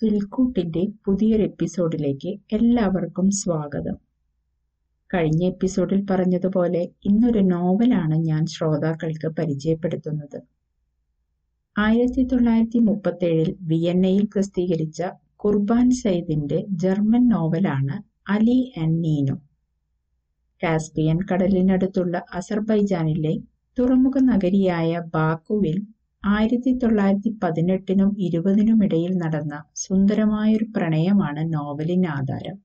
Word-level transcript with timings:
സിൽക്കൂട്ടിന്റെ 0.00 0.88
പുതിയൊരു 1.04 1.42
എപ്പിസോഡിലേക്ക് 1.42 2.40
എല്ലാവർക്കും 2.52 3.30
സ്വാഗതം. 3.30 3.96
കഴിഞ്ഞ 5.14 5.46
എപ്പിസോഡിൽ 5.46 6.06
പറഞ്ഞതുപോലെ 6.10 6.88
ഇന്നൊരു 7.04 7.38
നോവലാണ് 7.38 8.14
ഞാൻ 8.14 8.46
ശ്രോതാക്കൾക്ക് 8.46 9.28
പരിചയപ്പെടുത്തുന്നത്. 9.28 10.42
ആയിരത്തി 11.78 12.24
തൊള്ളായിരത്തി 12.24 12.78
മുപ്പത്തേഴിൽ 12.78 13.56
വിയന്നയിൽ 13.60 14.28
പ്രസിദ്ധീകരിച്ച 14.34 15.02
കുർബാൻ 15.36 15.90
സയ്യിദിന്റെ 15.90 16.64
ജർമ്മൻ 16.70 17.28
നോവലാണ് 17.28 18.02
അലി 18.28 18.72
ആൻഡ് 18.82 19.04
നീനു. 19.04 19.32
കാസ്പിയൻ 20.62 21.18
കടലിനടുത്തുള്ള 21.32 22.22
അസർബൈജാനിലെ 22.34 23.38
തുറമുഖ 23.78 24.12
നഗരിയായ 24.22 25.02
ബാക്കുവിൽ 25.14 25.95
ആയിരത്തി 26.34 26.70
തൊള്ളായിരത്തി 26.82 27.30
പതിനെട്ടിനും 27.42 28.10
ഇരുപതിനും 28.26 28.78
ഇടയിൽ 28.86 29.12
നടന്ന 29.16 29.54
സുന്ദരമായൊരു 29.82 30.66
പ്രണയമാണ് 30.76 31.42
നോവലിന് 31.52 32.08
ആധാരം. 32.18 32.56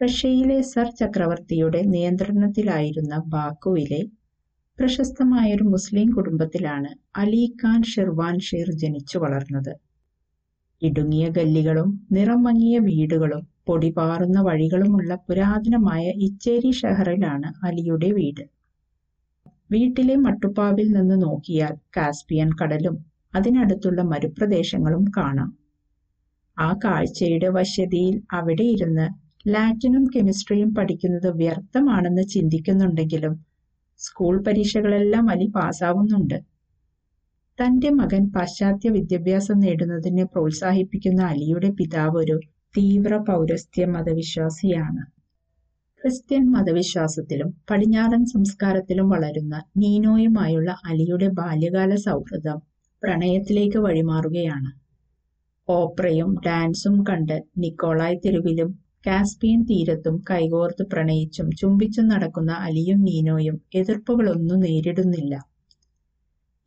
റഷ്യയിലെ 0.00 0.58
സർ 0.62 0.88
ചക്രവർത്തിയുടെ 1.00 1.80
നിയന്ത്രണത്തിലായിരുന്ന 1.94 3.14
ബാക്കുവിലെ 3.34 4.00
പ്രശസ്തമായൊരു 4.78 5.64
മുസ്ലിം 5.64 6.08
കുടുംബത്തിലാണ് 6.16 6.90
അലി 7.16 7.44
ഖാൻ 7.60 7.80
ഷിർവാൻ 7.92 8.36
ഷീർ 8.40 8.70
ജനിച്ചു 8.82 9.18
വളർന്നത്. 9.18 9.72
ഇടുങ്ങിയ 10.82 11.26
ഗല്ലികളും 11.28 11.90
നിറം 12.16 12.42
മങ്ങിയ 12.42 12.78
വീടുകളും 12.88 13.42
പൊടിപാറുന്ന 13.68 14.38
വഴികളുമുള്ള 14.40 15.14
പുരാതനമായ 15.28 16.04
ഇച്ചേരി 16.26 16.72
ഷഹറിലാണ് 16.80 17.50
അലിയുടെ 17.68 18.10
വീട്. 18.18 18.44
വീട്ടിലെ 19.70 20.14
മട്ടുപ്പാവിൽ 20.16 20.88
നിന്ന് 20.92 21.22
നോക്കിയാൽ 21.22 21.74
കാസ്പിയൻ 21.96 22.50
കടലും 22.52 22.96
അതിനടുത്തുള്ള 23.34 24.02
മരുപ്രദേശങ്ങളും 24.02 25.04
കാണാം. 25.16 25.50
ആ 26.58 26.72
കാഴ്ചയുടെ 26.84 27.48
വശ്യതയിൽ 27.48 28.22
അവിടെ 28.32 28.62
ഇരുന്ന് 28.62 29.06
ലാറ്റിനും 29.48 30.04
കെമിസ്ട്രിയും 30.04 30.74
പഠിക്കുന്നത് 30.74 31.30
വ്യർത്ഥമാണെന്ന് 31.36 32.22
ചിന്തിക്കുന്നുണ്ടെങ്കിലും 32.22 33.34
സ്കൂൾ 34.00 34.42
പരീക്ഷകളെല്ലാം 34.46 35.30
അലി 35.30 35.46
പാസ്സാവുന്നുണ്ട് 35.54 36.38
തന്റെ 37.58 37.90
മകൻ 37.90 38.22
പാശ്ചാത്യ 38.26 38.90
വിദ്യാഭ്യാസം 38.90 39.58
നേടുന്നതിനെ 39.58 40.24
പ്രോത്സാഹിപ്പിക്കുന്ന 40.24 41.22
അലിയുടെ 41.22 41.70
പിതാവ് 41.70 42.16
ഒരു 42.18 42.36
തീവ്ര 42.74 43.16
പൗരസ്ത്യ 43.16 43.84
മതവിശ്വാസിയാണ്. 43.86 45.13
ക്രിസ്ത്യൻ 46.04 46.52
മതവിശ്വാസത്തിലും 46.52 47.54
പടിഞ്ഞാറൻ 47.70 48.26
സംസ്കാരത്തിലും 48.26 49.08
വളരുന്ന 49.08 49.62
നീനോയുമായുള്ള 49.76 50.70
അലിയുടെ 50.84 51.28
ബാല്യകാല 51.28 51.94
സൗഹൃദം 51.94 52.58
പ്രണയത്തിലേക്ക് 53.02 53.78
വഴിമാറുകയാണ്. 53.78 54.70
ഓപ്രയും 55.68 56.34
ഡാൻസും 56.46 57.04
കണ്ട് 57.04 57.42
നിക്കോളായ് 57.58 58.16
തെരുവിലും 58.24 58.70
കാസ്പിയൻ 59.06 59.62
തീരത്തും 59.62 60.22
കൈകോർത്ത് 60.30 60.82
പ്രണയിച്ചും 60.82 61.50
ചുംബിച്ചും 61.50 62.08
നടക്കുന്ന 62.08 62.52
അലിയും 62.52 63.00
നീനോയും 63.04 63.62
എതിർപ്പുകളൊന്നും 63.74 64.60
നേരിടുന്നില്ല. 64.60 65.34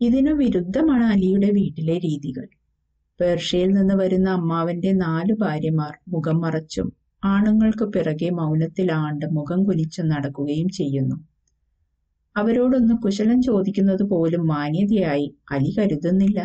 ഇതിനു 0.01 0.31
വിരുദ്ധമാണ് 0.31 1.03
അലിയുടെ 1.03 1.51
വീട്ടിലെ 1.51 1.97
രീതികൾ. 1.97 2.47
പേർഷ്യയിൽ 3.19 3.69
നിന്ന് 3.69 3.95
വരുന്ന 3.95 4.29
അമ്മാവന്റെ 4.29 4.91
നാലു 4.91 5.33
ഭാര്യമാർ 5.33 5.99
മുഖം 6.07 6.39
മറച്ചും 6.41 6.89
ആണുങ്ങൾക്ക് 7.31 7.85
പിറകെ 7.93 8.29
മൗനത്തിലാണ്ട് 8.39 9.25
മുഖം 9.37 9.59
കുനിച്ചു 9.67 10.01
നടക്കുകയും 10.11 10.69
ചെയ്യുന്നു. 10.79 11.17
അവരോടൊന്ന് 12.35 12.95
കുശലം 13.03 13.39
ചോദിക്കുന്നത് 13.41 14.03
പോലും 14.11 14.43
മാന്യതയായി 14.51 15.27
അലി 15.51 15.71
കരുതുന്നില്ല. 15.77 16.39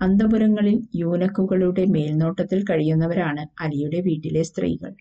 അന്തപുരങ്ങളിൽ 0.00 0.76
യൂനക്കുകളുടെ 1.02 1.84
മേൽനോട്ടത്തിൽ 1.94 2.60
കഴിയുന്നവരാണ് 2.70 3.42
അലിയുടെ 3.64 4.00
വീട്ടിലെ 4.00 4.42
സ്ത്രീകൾ. 4.50 4.92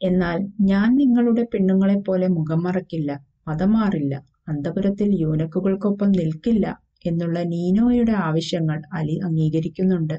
എന്നാൽ 0.00 0.38
ഞാൻ 0.70 0.88
നിങ്ങളുടെ 1.00 1.44
പെണ്ണുങ്ങളെപ്പോലെ 1.52 2.28
മുഖം 2.38 2.60
മറക്കില്ല 2.66 3.10
മതം 3.48 3.72
മാറില്ല 3.72 4.14
അന്തപുരത്തിൽ 4.48 5.08
യൂനക്കുകൾക്കൊപ്പം 5.24 6.10
നിൽക്കില്ല 6.20 6.66
എന്നുള്ള 7.06 7.38
നീനോയുടെ 7.54 8.14
ആവശ്യങ്ങൾ 8.28 8.78
അലി 8.98 9.16
അംഗീകരിക്കുന്നുണ്ട്. 9.28 10.16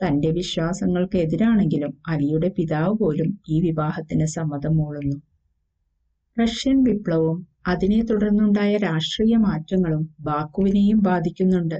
തന്റെ 0.00 0.30
വിശ്വാസങ്ങൾക്ക് 0.30 1.16
എതിരാണെങ്കിലും 1.16 1.92
അലിയുടെ 2.08 2.48
പിതാവ് 2.48 2.98
പോലും 2.98 3.40
ഈ 3.48 3.60
വിവാഹത്തിന് 3.60 4.26
സമ്മതം 4.26 4.76
മൂളുന്നു. 4.76 5.16
റഷ്യൻ 6.36 6.84
വിപ്ലവവും 6.84 7.46
അതിനെ 7.66 8.02
തുടർന്നുണ്ടായ 8.02 8.76
രാഷ്ട്രീയ 8.76 9.36
മാറ്റങ്ങളും 9.36 10.14
ബാക്കുവിനെയും 10.20 10.98
ബാധിക്കുന്നുണ്ട്. 10.98 11.78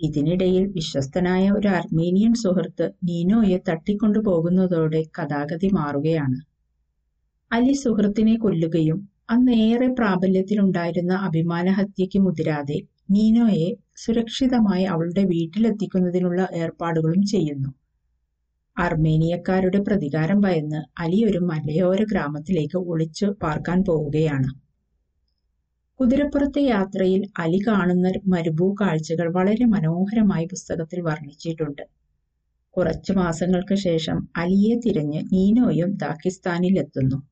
ഇതിനിടയിൽ 0.00 0.64
വിശ്വസ്തനായ 0.66 1.50
ഒരു 1.50 1.68
അർമേനിയൻ 1.68 2.34
സുഹൃത്ത് 2.34 2.90
നീനോയെ 3.04 3.58
തട്ടിക്കൊണ്ടുപോകുന്നതോടെ 3.68 5.02
കഥാഗതി 5.18 5.68
മാറുകയാണ്. 5.72 6.38
അലി 7.52 7.72
സുഹൃത്തിനെ 7.72 8.36
കൊല്ലുകയും 8.36 9.08
അന്ന് 9.30 9.52
ഏറെ 9.52 9.88
പ്രാബല്യത്തിലുണ്ടായിരുന്ന 9.88 11.12
അഭിമാനഹത്യയ്ക്ക് 11.12 12.18
മുതിരാതെ 12.18 12.78
നീനോയെ 13.10 13.74
സുരക്ഷിതമായി 13.96 14.84
അവളുടെ 14.84 15.24
വീട്ടിലെത്തിക്കുന്നതിനുള്ള 15.24 16.48
ഏർപ്പാടുകളും 16.52 17.22
ചെയ്യുന്നു. 17.26 17.74
അർമേനിയക്കാരുടെ 18.78 19.78
പ്രതികാരം 19.80 20.40
ഭയന്ന് 20.40 21.02
അലി 21.02 21.24
ഒരു 21.24 21.38
മലയോര 21.38 22.04
ഗ്രാമത്തിലേക്ക് 22.04 22.76
ഒളിച്ചു 22.76 23.26
പാർക്കാൻ 23.42 23.84
പോവുകയാണ്. 23.84 24.62
കുതിരപ്പുറത്തെ 26.00 26.62
യാത്രയിൽ 26.62 27.32
അലി 27.38 27.58
കാണുന്ന 27.66 28.12
മരുഭൂ 28.26 28.74
കാഴ്ചകൾ 28.80 29.32
വളരെ 29.32 29.64
മനോഹരമായി 29.64 30.44
പുസ്തകത്തിൽ 30.44 31.00
വർണിച്ചിട്ടുണ്ട്. 31.00 31.82
കുറച്ചു 32.76 33.12
മാസങ്ങൾക്ക് 33.12 33.74
ശേഷം 33.74 34.28
അലിയെ 34.36 34.74
തിരഞ്ഞ് 34.76 35.20
നീനോയും 35.32 35.90
ദാക്കിസ്ഥാനിലെത്തുന്നു. 35.94 37.31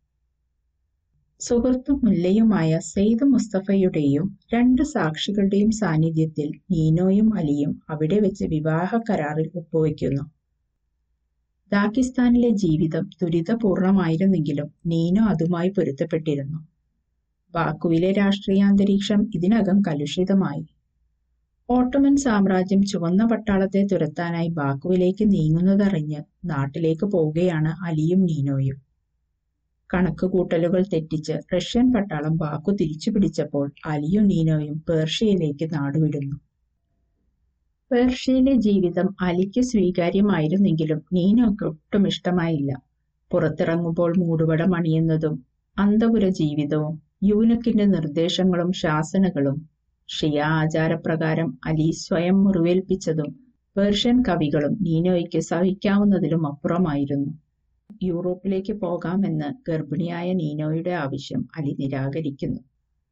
സുഹൃത്തും 1.41 2.01
മുല്ലയുമായ 2.05 2.79
സെയ്ദ് 2.79 3.25
മുസ്തഫയുടെയും 3.25 4.39
രണ്ട് 4.55 4.83
സാക്ഷികളുടെയും 4.83 5.71
സാന്നിധ്യത്തിൽ 5.71 6.49
നീനോയും 6.71 7.35
അലിയും 7.35 7.83
അവിടെ 7.91 8.19
വെച്ച് 8.21 8.45
വിവാഹ 8.45 9.01
കരാറിൽ 9.11 9.51
ഒപ്പുവയ്ക്കുന്നു. 9.55 10.25
ദാക്കിസ്ഥാനിലെ 11.73 12.49
ജീവിതം 12.49 13.11
ദുരിതപൂർണമായിരുന്നെങ്കിലും 13.23 14.69
നീനോ 14.87 15.23
അതുമായി 15.25 15.69
പൊരുത്തപ്പെട്ടിരുന്നു. 15.69 16.59
ബാക്കുവിലെ 17.55 18.13
രാഷ്ട്രീയാന്തരീക്ഷം 18.13 19.23
ഇതിനകം 19.35 19.81
കലുഷിതമായി. 19.81 20.67
ഓട്ടോമൻ 21.69 22.17
സാമ്രാജ്യം 22.17 22.83
ചുവന്ന 22.83 23.27
പട്ടാളത്തെ 23.27 23.87
തുരത്താനായി 23.93 24.49
ബാക്കുവിലേക്ക് 24.49 25.33
നീങ്ങുന്നതറിഞ്ഞ് 25.33 26.23
നാട്ടിലേക്ക് 26.45 27.07
പോവുകയാണ് 27.07 27.85
അലിയും 27.87 28.21
നീനോയും. 28.25 28.90
കണക്കുകൂട്ടലുകൾ 29.95 30.85
തെറ്റിച്ച് 30.93 31.33
റഷ്യൻ 31.55 31.93
പട്ടാളം 31.93 32.37
ബാക്കു 32.37 32.71
തിരിച്ചു 32.71 33.11
പിടിച്ചപ്പോൾ 33.11 33.73
അലിയും 33.87 34.27
നീനോയും 34.27 34.85
പേർഷ്യയിലേക്ക് 34.89 35.75
നാടുവിടുന്നു. 35.75 36.37
പേർഷ്യയിലെ 37.91 38.55
ജീവിതം 38.55 39.17
അലിക്ക് 39.21 39.61
സ്വീകാര്യമായിരുന്നെങ്കിലും 39.61 41.01
നീനോക്ക് 41.13 41.65
ഒട്ടും 41.65 42.07
ഇഷ്ടമായില്ല. 42.07 42.83
പുറത്തിറങ്ങുമ്പോൾ 43.31 44.13
മൂടുപടം 44.19 44.77
അണിയുന്നതും 44.77 45.35
അന്തപുര 45.79 46.29
ജീവിതവും 46.29 47.03
യൂനക്കിന്റെ 47.25 47.85
നിർദ്ദേശങ്ങളും 47.85 48.73
ശാസനകളും 48.73 49.69
ഷിയ 50.09 50.41
ആചാരപ്രകാരം 50.41 51.59
അലി 51.67 51.91
സ്വയം 51.91 52.45
മുറിവേൽപ്പിച്ചതും 52.45 53.31
പേർഷ്യൻ 53.77 54.23
കവികളും 54.29 54.79
നീനോയ്ക്ക് 54.81 55.41
സഹിക്കാവുന്നതിലും 55.41 56.47
അപ്പുറമായിരുന്നു. 56.47 57.31
യൂറോപ്പിലേക്ക് 58.03 58.73
പോകാമെന്ന് 58.73 59.49
ഗർഭിണിയായ 59.69 60.33
നീനോയുടെ 60.33 60.91
ആവശ്യം 60.91 61.49
അലി 61.57 61.77
നിരാകരിക്കുന്നു. 61.79 62.61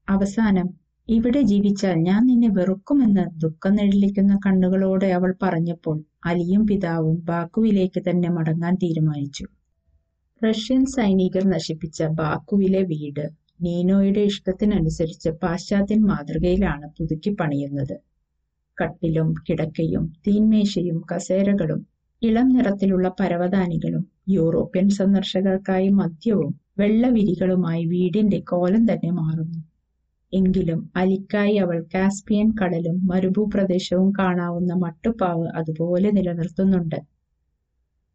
അവസാനം 0.08 0.68
ഇവിടെ 1.08 1.40
ജീവിച്ചാൽ 1.42 1.96
ഞാൻ 1.98 2.26
നിന്നെ 2.26 2.48
വെറുക്കുമെന്ന് 2.48 3.24
ദുഃഖം 3.40 3.74
നെഴിലിക്കുന്ന 3.74 4.38
കണ്ണുകളോടെ 4.46 5.06
അവൾ 5.06 5.34
പറഞ്ഞപ്പോൾ 5.42 5.96
അലിയും 6.24 6.66
പിതാവും 6.66 7.16
ബാക്കുവിലേക്ക് 7.20 8.00
തന്നെ 8.08 8.30
മടങ്ങാൻ 8.30 8.74
തീരുമാനിച്ചു. 8.74 9.46
റഷ്യൻ 10.42 10.84
സൈനികർ 10.86 11.44
നശിപ്പിച്ച 11.44 12.02
ബാക്കുവിലെ 12.02 12.82
വീട് 12.82 13.24
നീനോയുടെ 13.62 14.20
ഇഷ്ടത്തിനനുസരിച്ച് 14.20 15.30
പാശ്ചാത്യൻ 15.42 16.00
മാതൃകയിലാണ് 16.06 16.86
പുതുക്കി 16.98 17.30
പണിയുന്നത്. 17.30 17.96
കട്ടിലും 18.78 19.34
കിടക്കയും 19.48 20.04
തീന്മേശയും 20.26 20.98
കസേരകളും 21.12 21.80
ഇളം 22.22 22.48
നിറത്തിലുള്ള 22.48 23.08
പരവതാനികളും 23.20 24.04
യൂറോപ്യൻ 24.28 24.88
സന്ദർശകർക്കായി 24.88 25.88
മദ്യവും 25.88 26.50
വെള്ളവിരികളുമായി 26.78 27.84
വീടിന്റെ 27.84 28.38
കോലം 28.40 28.82
തന്നെ 28.90 29.10
മാറുന്നു. 29.10 29.60
എങ്കിലും 30.32 30.90
അലിക്കായി 30.96 31.54
അവൾ 31.56 31.78
കാസ്പിയൻ 31.94 32.48
കടലും 32.50 33.06
മരുഭൂപ്രദേശവും 33.06 34.10
കാണാവുന്ന 34.10 34.72
മട്ടുപ്പാവ് 34.74 35.46
അതുപോലെ 35.56 36.10
നിലനിർത്തുന്നുണ്ട്. 36.10 36.98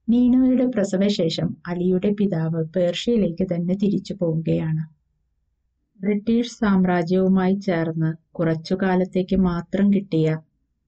നീനോയുടെ 0.07 0.65
പ്രസവശേഷം 0.65 1.55
അലിയുടെ 1.67 2.09
പിതാവ് 2.09 2.61
പേർഷ്യയിലേക്ക് 2.75 3.47
തന്നെ 3.53 3.75
തിരിച്ചു 3.83 4.13
പോവുകയാണ്. 4.13 4.83
ബ്രിട്ടീഷ് 5.99 6.55
സാമ്രാജ്യവുമായി 6.59 7.55
ചേർന്ന് 7.55 8.09
കുറച്ചു 8.31 8.75
കാലത്തേക്ക് 8.81 9.35
മാത്രം 9.41 9.93
കിട്ടിയ 9.93 10.27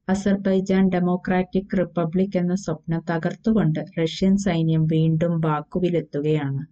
അസർബൈജാൻ 0.08 0.90
ഡെമോക്രാറ്റിക് 0.90 1.78
റിപ്പബ്ലിക് 1.78 2.38
എന്ന 2.38 2.56
സ്വപ്നം 2.56 3.04
തകർത്തുകൊണ്ട് 3.10 3.80
റഷ്യൻ 4.00 4.38
സൈന്യം 4.38 4.86
വീണ്ടും 4.86 5.40
ബാക്കുവിലെത്തുകയാണ് 5.40 6.66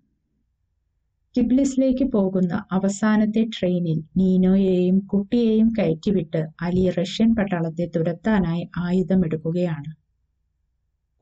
കിബ്ലിസിലേക്ക് 1.36 2.06
പോകുന്ന 2.12 2.64
അവസാനത്തെ 2.72 3.44
ട്രെയിനിൽ 3.44 4.04
നീനോയെയും 4.18 5.00
കുട്ടിയെയും 5.00 5.70
കയറ്റിവിട്ട് 5.80 6.42
അലി 6.62 6.90
റഷ്യൻ 6.90 7.36
പട്ടാളത്തെ 7.36 7.90
തുരത്താനായി 7.96 8.70
ആയുധമെടുക്കുകയാണ്. 8.78 9.92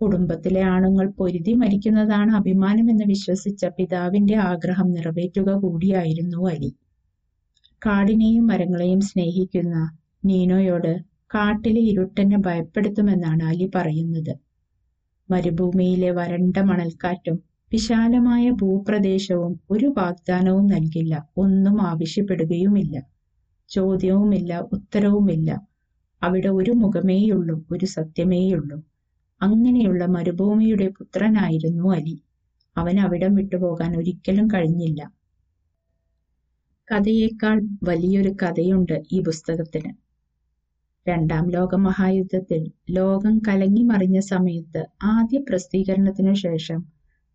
കുടുംബത്തിലെ 0.02 0.62
ആണുങ്ങൾ 0.62 1.08
പൊരുതി 1.10 1.54
മരിക്കുന്നതാണ് 1.54 2.32
അഭിമാനമെന്ന് 2.36 3.06
വിശ്വസിച്ച 3.06 3.66
പിതാവിന്റെ 3.66 4.36
ആഗ്രഹം 4.36 4.92
നിറവേറ്റുക 4.92 5.50
കൂടിയായിരുന്നു 5.62 6.48
അലി. 6.48 6.72
കാടിനെയും 7.82 8.48
മരങ്ങളെയും 8.48 9.02
സ്നേഹിക്കുന്ന 9.02 9.76
നീനോയോട് 10.26 10.94
കാട്ടിലെ 11.36 11.82
ഇരുട്ടനെ 11.82 12.38
ഭയപ്പെടുത്തുമെന്നാണ് 12.38 13.44
അലി 13.44 13.72
പറയുന്നത്. 13.76 14.34
മരുഭൂമിയിലെ 15.30 16.12
വരണ്ട 16.12 16.58
മണൽക്കാറ്റും 16.58 17.38
വിശാലമായ 17.72 18.50
ഭൂപ്രദേശവും 18.52 19.60
ഒരു 19.72 19.94
വാഗ്ദാനവും 19.98 20.68
നൽകില്ല. 20.68 21.28
ഒന്നും 21.38 21.82
ആവശ്യപ്പെടുകയുമില്ല. 21.82 22.96
ചോദ്യവുമില്ല 23.70 24.60
ഉത്തരവുമില്ല. 24.74 25.68
അവിടെ 26.22 26.48
ഒരു 26.50 26.72
മുഖമേയുള്ളൂ 26.72 27.66
ഒരു 27.72 27.86
സത്യമേയുള്ളൂ. 27.86 28.78
അങ്ങനെയുള്ള 29.42 30.06
മരുഭൂമിയുടെ 30.06 30.88
പുത്രനായിരുന്നു 30.88 31.96
അലി. 31.96 32.18
അവൻ 32.78 33.00
അവിടം 33.00 33.36
വിട്ടുപോകാൻ 33.36 33.98
ഒരിക്കലും 33.98 34.48
കഴിഞ്ഞില്ല. 34.48 35.02
കഥയേക്കാൾ 36.88 37.58
വലിയൊരു 37.84 38.36
കഥയുണ്ട് 38.44 39.04
ഈ 39.12 39.22
പുസ്തകത്തിന്. 39.22 39.92
രണ്ടാം 41.06 41.50
ലോക 41.50 41.76
മഹായുദ്ധത്തിൽ 41.76 42.62
ലോകം 42.90 43.38
കലങ്ങി 43.38 43.84
മറിഞ്ഞ 43.84 44.20
സമയത്ത് 44.24 44.82
ആദ്യ 45.04 45.38
പ്രസിദ്ധീകരണത്തിനു 45.40 46.34
ശേഷം 46.42 46.80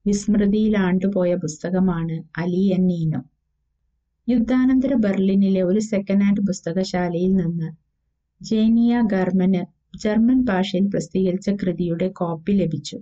വിസ്മൃതിയിൽ 0.06 0.76
ആണ്ടുപോയ 0.78 1.34
പുസ്തകമാണ് 1.34 2.16
അലി 2.38 2.62
എൻ 2.66 2.86
നീനോ. 2.86 3.20
യുദ്ധാനന്തര 4.28 4.94
ബെർലിനിലെ 4.96 5.62
ഒരു 5.62 5.80
സെക്കൻഡ് 5.80 6.24
ഹാൻഡ് 6.24 6.44
പുസ്തകശാലയിൽ 6.46 7.32
നിന്ന് 7.34 7.68
ജേനിയ 8.40 9.00
ഗർമന് 9.06 9.62
ജർമ്മൻ 9.96 10.40
ഭാഷയിൽ 10.42 10.86
പ്രസിദ്ധീകരിച്ച 10.86 11.50
കൃതിയുടെ 11.62 12.08
കോപ്പി 12.12 12.52
ലഭിച്ചു. 12.52 12.98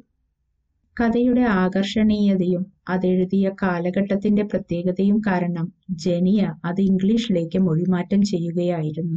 കഥയുടെ 0.96 1.44
ആകർഷണീയതയും 1.60 2.64
അതെഴുതിയ 2.88 3.48
കാലഘട്ടത്തിന്റെ 3.62 4.42
പ്രത്യേകതയും 4.44 5.18
കാരണം 5.28 5.68
ജെനിയ 6.04 6.40
അത് 6.64 6.80
ഇംഗ്ലീഷിലേക്ക് 6.80 7.58
മൊഴിമാറ്റം 7.58 8.22
ചെയ്യുകയായിരുന്നു. 8.22 9.16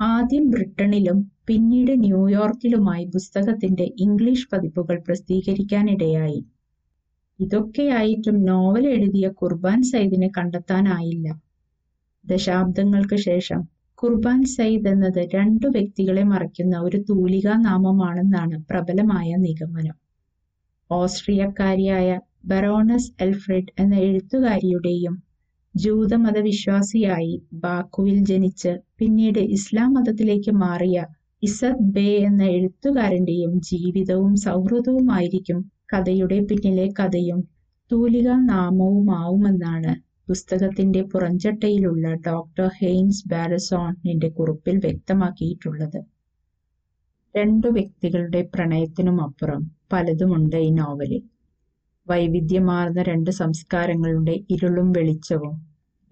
ആദ്യം 0.00 0.50
ബ്രിട്ടണിലും 0.50 1.18
പിന്നീട് 1.46 2.04
ന്യൂയോർക്കിലുമായി 2.04 3.04
പുസ്തകത്തിന്റെ 3.04 3.90
ഇംഗ്ലീഷ് 3.98 4.48
പതിപ്പുകൾ 4.52 5.00
പ്രസിദ്ധീകരിക്കാനിടയായി. 5.06 6.40
ഇതൊക്കെയായിട്ടും 7.40 8.44
നോവൽ 8.44 8.88
എഴുതിയ 8.88 9.28
കുർബാൻ 9.28 9.82
സയ്യിദിനെ 9.82 10.28
കണ്ടെത്താനായില്ല. 10.38 11.26
ദശാബ്ദങ്ങൾക്ക് 12.24 13.16
ശേഷം 13.16 13.60
കുർബാൻ 13.94 14.44
സയ്യിദ് 14.44 14.88
എന്നത് 14.88 15.28
രണ്ടു 15.34 15.66
വ്യക്തികളെ 15.66 16.22
മറയ്ക്കുന്ന 16.22 16.78
ഒരു 16.78 17.04
തൂലികാ 17.08 17.54
നാമമാണെന്നാണ് 17.58 18.64
പ്രബലമായ 18.70 19.36
നിഗമനം. 19.36 19.96
ഓസ്ട്രിയക്കാരിയായ 20.90 22.08
ബറോണസ് 22.44 23.12
എൽഫ്രെഡ് 23.20 23.72
എന്ന 23.80 23.94
എഴുത്തുകാരിയുടെയും 23.96 25.14
ജൂതമതവിശ്വാസിയായി 25.74 27.32
ബാക്കുവിൽ 27.54 28.24
ജനിച്ച് 28.24 28.72
പിന്നീട് 28.98 29.38
ഇസ്ലാം 29.48 29.92
മതത്തിലേക്ക് 29.92 30.52
മാറിയ 30.54 30.98
ഇസദ് 31.42 31.86
ബേ 31.92 32.08
എന്ന 32.20 32.42
എഴുത്തുകാരന്റെയും 32.48 33.60
ജീവിതവും 33.60 34.36
സൗഹൃദവുമായിരിക്കും 34.36 35.58
കഥയുടെ 35.92 36.38
പിന്നിലെ 36.40 36.86
കഥയും 36.98 37.40
തൂലിക 37.90 38.28
നാമവുമാവുമെന്നാണ് 38.44 39.92
പുസ്തകത്തിന്റെ 40.28 41.02
പുറഞ്ചട്ടയിലുള്ള 41.02 42.14
ഡോക്ടർ 42.26 42.68
ഹെയ്ൻസ് 42.80 43.28
ബാരസോണിന്റെ 43.28 44.28
കുറിപ്പിൽ 44.28 44.76
വ്യക്തമാക്കിയിട്ടുള്ളത്. 44.78 46.00
രണ്ടു 47.34 47.68
വ്യക്തികളുടെ 47.68 48.42
പ്രണയത്തിനുമപ്പുറം 48.54 49.62
പലതുമുണ്ട് 49.92 50.56
ഈ 50.58 50.70
നോവലിൽ. 50.72 51.22
വൈവിധ്യമാർന്ന 52.06 53.02
രണ്ട് 53.02 53.30
സംസ്കാരങ്ങളുടെ 53.30 54.40
ഇരുളും 54.50 54.92
വെളിച്ചവും 54.92 55.54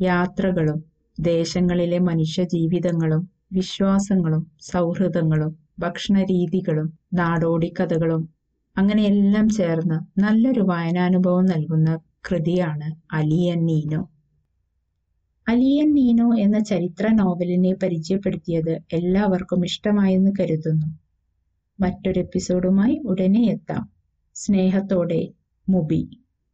യാത്രകളും 0.01 0.85
ദേശങ്ങളിലെ 1.19 1.99
മനുഷ്യജീവിതങ്ങളും 1.99 3.31
വിശ്വാസങ്ങളും 3.53 4.47
സൗഹൃദങ്ങളും 4.61 5.59
ഭക്ഷണരീതികളും 5.79 6.99
നാടോടിക്കഥകളും 7.15 8.23
അങ്ങനെയെല്ലാം 8.77 9.49
ചേർന്ന് 9.49 10.21
നല്ലൊരു 10.21 10.61
വായനാനുഭവം 10.61 11.45
നൽകുന്ന 11.45 11.99
കൃതിയാണ് 12.31 13.15
അലിയൻ 13.15 13.67
നീനോ. 13.67 14.03
അലിയൻ 15.49 15.93
നീനോ 15.95 16.35
എന്ന 16.35 16.59
ചരിത്ര 16.59 17.09
നോവലിനെ 17.13 17.73
പരിചയപ്പെടുത്തിയത് 17.83 18.79
എല്ലാവർക്കും 18.93 19.65
ഇഷ്ടമായെന്ന് 19.65 20.31
കരുതുന്നു. 20.41 20.89
മറ്റൊരു 21.81 22.21
എപ്പിസോഡുമായി 22.21 23.01
ഉടനെ 23.05 23.43
എത്താം. 23.47 23.85
സ്നേഹത്തോടെ 24.37 25.23
مبين. 25.69 26.22